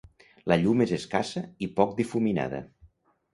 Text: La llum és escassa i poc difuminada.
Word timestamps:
La 0.51 0.55
llum 0.61 0.79
és 0.85 0.93
escassa 0.97 1.43
i 1.67 1.69
poc 1.81 1.93
difuminada. 2.01 2.63